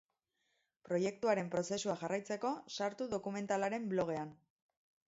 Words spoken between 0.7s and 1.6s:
Proiektuaren